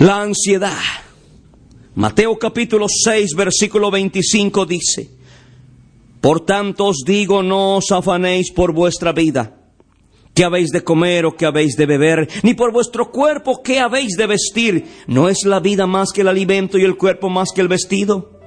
[0.00, 0.78] La ansiedad.
[1.96, 5.10] Mateo capítulo 6, versículo 25 dice,
[6.22, 9.58] Por tanto os digo, no os afanéis por vuestra vida,
[10.32, 14.16] qué habéis de comer o qué habéis de beber, ni por vuestro cuerpo qué habéis
[14.16, 14.86] de vestir.
[15.06, 18.40] ¿No es la vida más que el alimento y el cuerpo más que el vestido?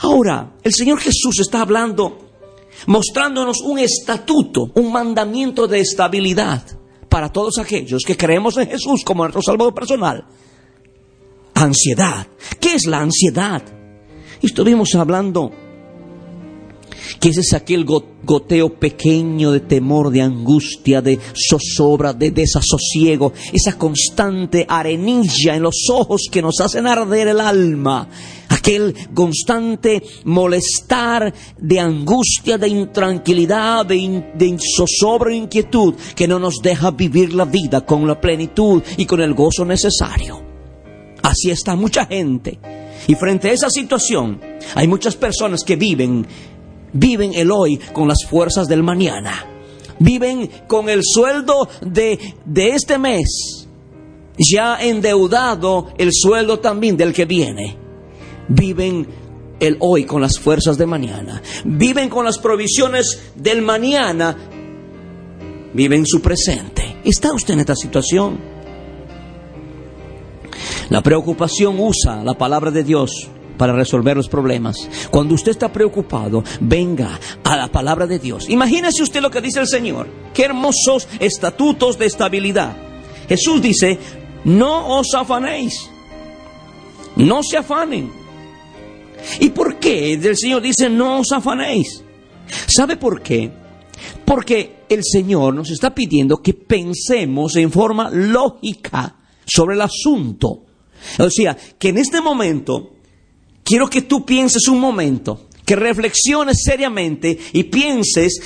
[0.00, 2.18] Ahora, el Señor Jesús está hablando,
[2.86, 6.78] mostrándonos un estatuto, un mandamiento de estabilidad
[7.08, 10.26] para todos aquellos que creemos en Jesús como nuestro Salvador personal.
[11.54, 12.26] Ansiedad.
[12.60, 13.62] ¿Qué es la ansiedad?
[14.42, 15.52] Estuvimos hablando
[17.20, 23.78] que ese es aquel goteo pequeño de temor, de angustia, de zozobra, de desasosiego, esa
[23.78, 28.08] constante arenilla en los ojos que nos hacen arder el alma,
[28.48, 36.60] aquel constante molestar de angustia, de intranquilidad, de, in, de zozobra inquietud que no nos
[36.62, 40.42] deja vivir la vida con la plenitud y con el gozo necesario.
[41.22, 42.58] Así está mucha gente.
[43.06, 44.40] Y frente a esa situación,
[44.74, 46.26] hay muchas personas que viven,
[46.92, 49.46] viven el hoy con las fuerzas del mañana.
[49.98, 53.66] Viven con el sueldo de, de este mes,
[54.38, 57.76] ya endeudado el sueldo también del que viene.
[58.48, 59.06] Viven
[59.60, 61.42] el hoy con las fuerzas de mañana.
[61.64, 64.36] Viven con las provisiones del mañana.
[65.74, 66.98] Viven su presente.
[67.04, 68.38] ¿Está usted en esta situación?
[70.90, 74.88] La preocupación usa la palabra de Dios para resolver los problemas.
[75.10, 78.48] Cuando usted está preocupado, venga a la palabra de Dios.
[78.48, 80.08] Imagínese usted lo que dice el Señor.
[80.32, 82.76] Qué hermosos estatutos de estabilidad.
[83.28, 83.98] Jesús dice,
[84.44, 85.90] no os afanéis.
[87.16, 88.10] No se afanen.
[89.40, 92.02] ¿Y por qué el Señor dice, no os afanéis?
[92.66, 93.50] ¿Sabe por qué?
[94.24, 100.64] Porque el Señor nos está pidiendo que pensemos en forma lógica sobre el asunto.
[101.18, 102.97] O sea, que en este momento
[103.68, 108.40] quiero que tú pienses un momento, que reflexiones seriamente y pienses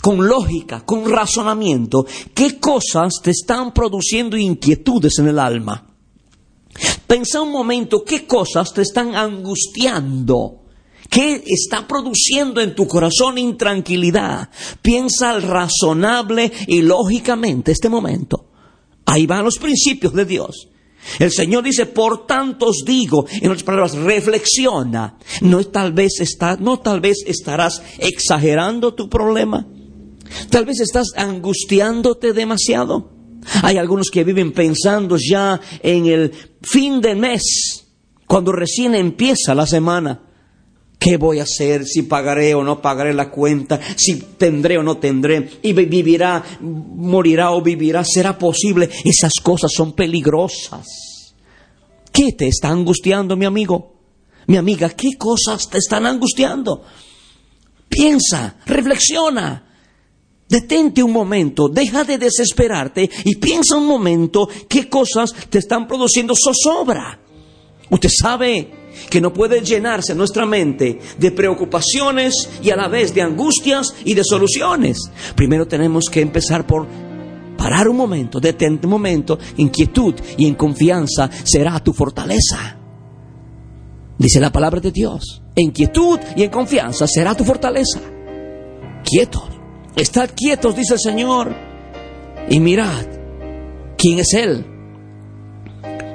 [0.00, 5.84] con lógica, con razonamiento, qué cosas te están produciendo inquietudes en el alma.
[7.08, 10.62] Pensa un momento qué cosas te están angustiando.
[11.10, 14.48] ¿Qué está produciendo en tu corazón intranquilidad?
[14.80, 18.50] Piensa razonable y lógicamente este momento.
[19.06, 20.68] Ahí van los principios de Dios.
[21.18, 25.18] El Señor dice, por tanto os digo, en otras palabras, reflexiona.
[25.40, 29.66] No tal vez está, no tal vez estarás exagerando tu problema.
[30.50, 33.10] Tal vez estás angustiándote demasiado.
[33.62, 36.32] Hay algunos que viven pensando ya en el
[36.62, 37.86] fin del mes,
[38.26, 40.27] cuando recién empieza la semana.
[41.08, 41.86] ¿Qué voy a hacer?
[41.86, 47.52] Si pagaré o no pagaré la cuenta, si tendré o no tendré, y vivirá, morirá
[47.52, 48.90] o vivirá, será posible.
[49.06, 50.84] Esas cosas son peligrosas.
[52.12, 53.94] ¿Qué te está angustiando, mi amigo?
[54.48, 56.82] Mi amiga, ¿qué cosas te están angustiando?
[57.88, 59.64] Piensa, reflexiona.
[60.46, 66.34] Detente un momento, deja de desesperarte y piensa un momento qué cosas te están produciendo
[66.34, 67.18] zozobra.
[67.88, 73.22] Usted sabe que no puede llenarse nuestra mente de preocupaciones y a la vez de
[73.22, 74.98] angustias y de soluciones.
[75.34, 76.86] Primero tenemos que empezar por
[77.56, 82.76] parar un momento, detente un momento, inquietud y en confianza será tu fortaleza.
[84.16, 88.00] Dice la palabra de Dios, en quietud y en confianza será tu fortaleza.
[89.04, 89.48] Quietos,
[89.96, 91.54] estad quietos, dice el Señor,
[92.48, 93.06] y mirad
[93.96, 94.77] quién es Él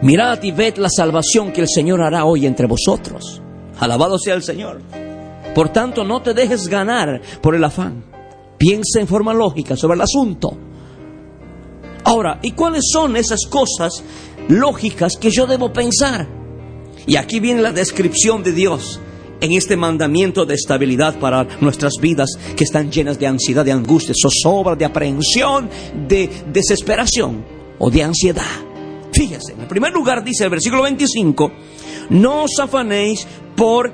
[0.04, 3.42] Mirad y ved la salvación que el Señor hará hoy entre vosotros.
[3.80, 4.82] Alabado sea el Señor.
[5.56, 8.04] Por tanto, no te dejes ganar por el afán.
[8.58, 10.58] Piensa en forma lógica sobre el asunto.
[12.04, 14.04] Ahora, ¿y cuáles son esas cosas
[14.50, 16.28] lógicas que yo debo pensar?
[17.08, 19.00] Y aquí viene la descripción de Dios
[19.40, 24.14] en este mandamiento de estabilidad para nuestras vidas que están llenas de ansiedad, de angustia,
[24.22, 25.70] zozobra, de aprehensión,
[26.10, 27.46] de desesperación
[27.80, 28.73] o de ansiedad.
[29.14, 31.52] Fíjese, en primer lugar dice el versículo 25,
[32.10, 33.94] no os afanéis por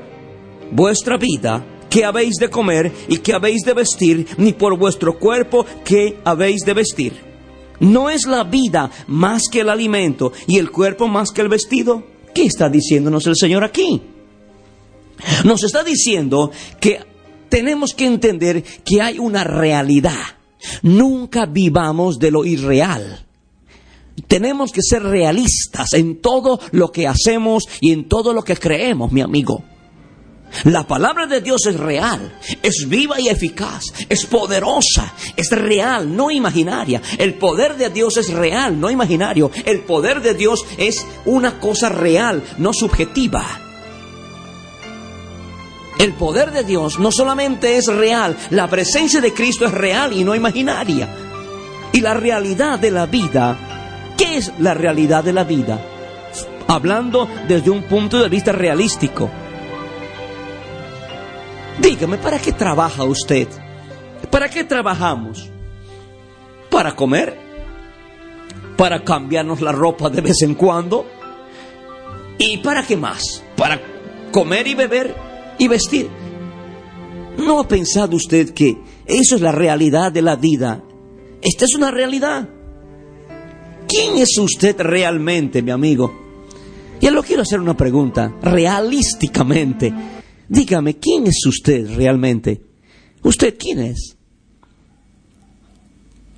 [0.72, 5.66] vuestra vida, qué habéis de comer y qué habéis de vestir, ni por vuestro cuerpo
[5.84, 7.30] qué habéis de vestir.
[7.80, 12.04] ¿No es la vida más que el alimento y el cuerpo más que el vestido?
[12.34, 14.02] ¿Qué está diciéndonos el Señor aquí?
[15.44, 17.00] Nos está diciendo que
[17.50, 20.38] tenemos que entender que hay una realidad.
[20.84, 23.26] Nunca vivamos de lo irreal.
[24.28, 29.12] Tenemos que ser realistas en todo lo que hacemos y en todo lo que creemos,
[29.12, 29.64] mi amigo.
[30.64, 36.32] La palabra de Dios es real, es viva y eficaz, es poderosa, es real, no
[36.32, 37.02] imaginaria.
[37.18, 39.52] El poder de Dios es real, no imaginario.
[39.66, 43.46] El poder de Dios es una cosa real, no subjetiva.
[46.00, 50.24] El poder de Dios no solamente es real, la presencia de Cristo es real y
[50.24, 51.10] no imaginaria.
[51.92, 53.69] Y la realidad de la vida,
[54.20, 55.80] ¿qué es la realidad de la vida?
[56.68, 59.30] Hablando desde un punto de vista realístico.
[61.82, 63.48] Dígame, ¿para qué trabaja usted?
[64.30, 65.50] ¿Para qué trabajamos?
[66.70, 67.40] ¿Para comer?
[68.78, 71.06] ¿Para cambiarnos la ropa de vez en cuando?
[72.38, 73.44] ¿Y para qué más?
[73.56, 73.82] ¿Para
[74.32, 75.16] comer y beber
[75.58, 76.10] y vestir?
[77.38, 80.84] ¿No ha pensado usted que eso es la realidad de la vida?
[81.42, 82.59] Esta es una realidad.
[83.90, 86.14] ¿Quién es usted realmente, mi amigo?
[87.02, 89.92] Y lo quiero hacer una pregunta, realísticamente.
[90.48, 92.62] Dígame, ¿quién es usted realmente?
[93.24, 94.16] ¿Usted quién es?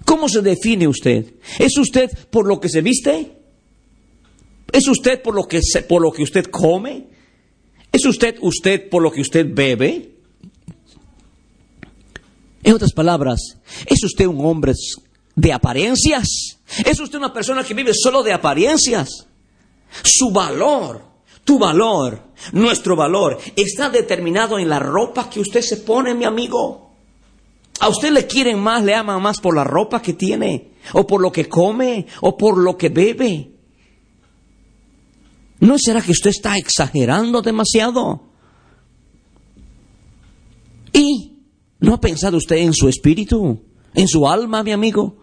[0.06, 1.34] ¿Cómo se define usted?
[1.60, 3.38] ¿Es usted por lo que se viste?
[4.72, 5.60] ¿Es usted por lo que,
[5.90, 7.08] por lo que usted come?
[7.92, 10.16] ¿Es usted usted por lo que usted bebe?
[12.64, 14.74] En otras palabras, ¿es usted un hombre
[15.36, 16.51] de apariencias?
[16.86, 19.28] ¿Es usted una persona que vive solo de apariencias?
[20.04, 21.12] Su valor
[21.44, 26.92] tu valor, nuestro valor, está determinado en la ropa que usted se pone, mi amigo.
[27.80, 31.22] A usted le quieren más, le aman más por la ropa que tiene, o por
[31.22, 33.52] lo que come, o por lo que bebe.
[35.60, 38.22] ¿No será que usted está exagerando demasiado?
[40.94, 41.40] ¿Y
[41.80, 43.62] no ha pensado usted en su espíritu,
[43.94, 45.21] en su alma, mi amigo?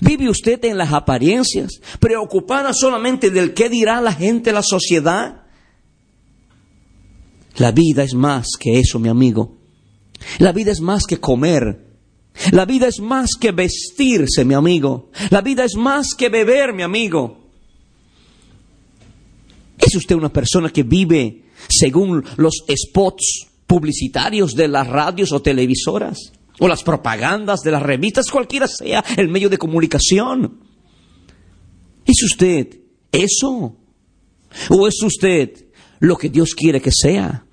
[0.00, 5.42] ¿Vive usted en las apariencias, preocupada solamente del qué dirá la gente, la sociedad?
[7.56, 9.58] La vida es más que eso, mi amigo.
[10.38, 11.86] La vida es más que comer.
[12.52, 15.10] La vida es más que vestirse, mi amigo.
[15.30, 17.50] La vida es más que beber, mi amigo.
[19.78, 26.32] ¿Es usted una persona que vive según los spots publicitarios de las radios o televisoras?
[26.58, 30.60] O las propagandas de las revistas, cualquiera sea el medio de comunicación.
[32.04, 32.80] ¿Es usted
[33.12, 33.76] eso?
[34.70, 35.66] ¿O es usted
[36.00, 37.44] lo que Dios quiere que sea?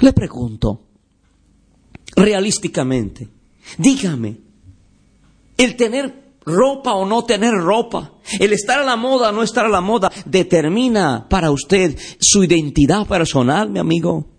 [0.00, 0.82] Le pregunto,
[2.16, 3.28] realísticamente,
[3.78, 4.38] dígame,
[5.56, 9.64] el tener ropa o no tener ropa, el estar a la moda o no estar
[9.64, 14.31] a la moda, determina para usted su identidad personal, mi amigo.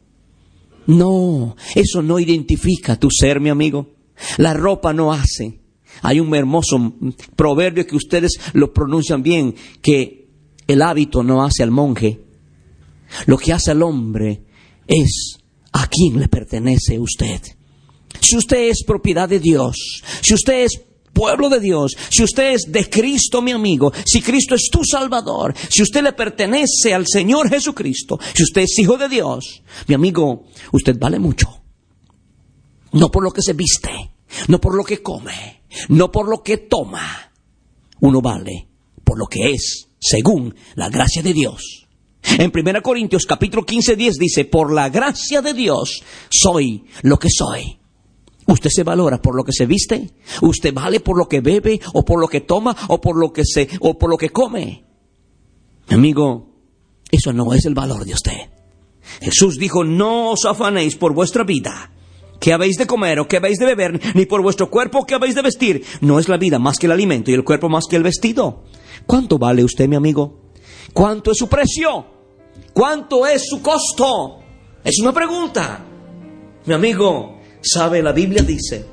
[0.88, 3.96] No, eso no identifica tu ser, mi amigo.
[4.38, 5.60] La ropa no hace.
[6.02, 6.94] Hay un hermoso
[7.36, 10.28] proverbio que ustedes lo pronuncian bien, que
[10.68, 12.22] el hábito no hace al monje.
[13.28, 14.44] Lo que hace al hombre
[14.88, 15.38] es
[15.74, 17.42] ¿A quién le pertenece usted?
[18.22, 20.82] Si usted es propiedad de Dios, si usted es
[21.14, 25.54] pueblo de Dios, si usted es de Cristo, mi amigo, si Cristo es tu Salvador,
[25.70, 30.46] si usted le pertenece al Señor Jesucristo, si usted es hijo de Dios, mi amigo,
[30.72, 31.62] usted vale mucho.
[32.92, 34.12] No por lo que se viste,
[34.48, 37.32] no por lo que come, no por lo que toma.
[38.02, 38.68] Uno vale
[39.04, 41.88] por lo que es, según la gracia de Dios.
[42.24, 47.30] En 1 Corintios capítulo 15, 10 dice, por la gracia de Dios soy lo que
[47.30, 47.80] soy.
[48.48, 50.12] ¿Usted se valora por lo que se viste?
[50.42, 53.44] ¿Usted vale por lo que bebe o por lo que toma o por lo que
[53.46, 54.84] se o por lo que come?
[55.90, 56.50] Amigo,
[57.12, 58.50] eso no es el valor de usted.
[59.22, 61.92] Jesús dijo, no os afanéis por vuestra vida.
[62.40, 64.02] ¿Qué habéis de comer o qué habéis de beber?
[64.16, 65.86] Ni por vuestro cuerpo qué habéis de vestir.
[66.02, 68.64] No es la vida más que el alimento y el cuerpo más que el vestido.
[69.06, 70.42] ¿Cuánto vale usted, mi amigo?
[70.92, 72.06] ¿Cuánto es su precio?
[72.74, 74.40] ¿Cuánto es su costo?
[74.84, 75.86] Es una pregunta.
[76.66, 78.04] Mi amigo, ¿sabe?
[78.04, 78.86] La Biblia dice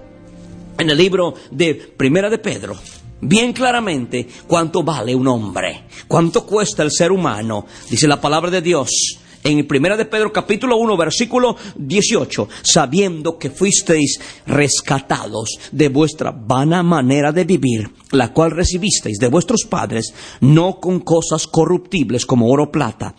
[0.79, 2.77] en el libro de Primera de Pedro,
[3.21, 7.67] bien claramente, cuánto vale un hombre, cuánto cuesta el ser humano.
[7.91, 13.50] Dice la palabra de Dios en Primera de Pedro capítulo 1 versículo 18, sabiendo que
[13.50, 20.79] fuisteis rescatados de vuestra vana manera de vivir, la cual recibisteis de vuestros padres, no
[20.79, 23.15] con cosas corruptibles como oro o plata,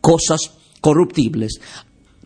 [0.00, 1.60] cosas corruptibles,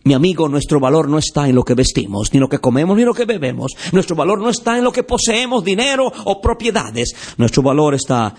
[0.05, 3.05] Mi amigo, nuestro valor no está en lo que vestimos, ni lo que comemos, ni
[3.05, 3.73] lo que bebemos.
[3.93, 7.15] Nuestro valor no está en lo que poseemos, dinero o propiedades.
[7.37, 8.35] Nuestro valor está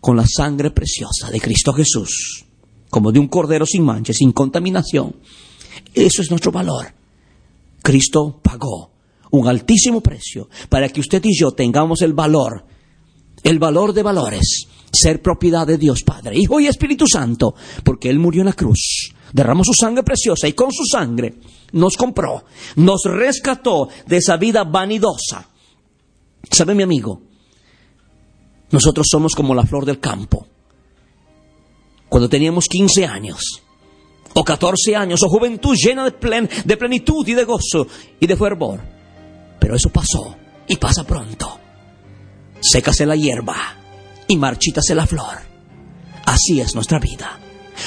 [0.00, 2.44] con la sangre preciosa de Cristo Jesús,
[2.88, 5.16] como de un cordero sin mancha, sin contaminación.
[5.92, 6.94] Eso es nuestro valor.
[7.82, 8.92] Cristo pagó
[9.32, 12.64] un altísimo precio para que usted y yo tengamos el valor,
[13.42, 18.20] el valor de valores, ser propiedad de Dios Padre, Hijo y Espíritu Santo, porque Él
[18.20, 21.34] murió en la cruz derramó su sangre preciosa y con su sangre
[21.72, 22.44] nos compró,
[22.76, 25.48] nos rescató de esa vida vanidosa.
[26.50, 27.22] ¿Sabe mi amigo?
[28.70, 30.46] Nosotros somos como la flor del campo.
[32.08, 33.62] Cuando teníamos 15 años,
[34.34, 37.86] o 14 años, o juventud llena de, de plenitud y de gozo
[38.20, 38.80] y de fervor.
[39.58, 41.58] Pero eso pasó y pasa pronto.
[42.60, 43.56] Sécase la hierba
[44.26, 45.38] y marchítase la flor.
[46.24, 47.38] Así es nuestra vida.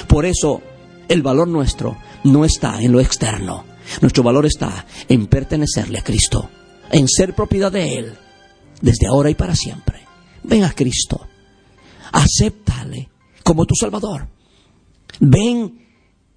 [0.08, 0.62] Por eso
[1.12, 3.66] el valor nuestro no está en lo externo.
[4.00, 6.50] Nuestro valor está en pertenecerle a Cristo,
[6.90, 8.14] en ser propiedad de Él,
[8.82, 10.00] desde ahora y para siempre.
[10.44, 11.28] Ven a Cristo,
[12.14, 13.10] acéptale
[13.44, 14.26] como tu Salvador.
[15.20, 15.86] Ven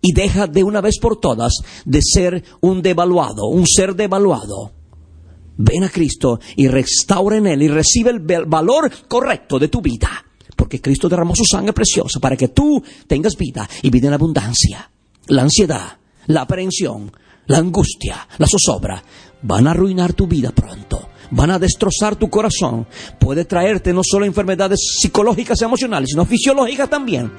[0.00, 1.52] y deja de una vez por todas
[1.84, 4.72] de ser un devaluado, un ser devaluado.
[5.56, 10.24] Ven a Cristo y restaura en Él y recibe el valor correcto de tu vida
[10.56, 14.90] porque Cristo derramó su sangre preciosa para que tú tengas vida y vida en abundancia.
[15.26, 17.12] La ansiedad, la aprehensión,
[17.46, 19.02] la angustia, la zozobra
[19.42, 21.08] van a arruinar tu vida pronto.
[21.30, 22.86] Van a destrozar tu corazón.
[23.18, 27.30] Puede traerte no solo enfermedades psicológicas y emocionales, sino fisiológicas también.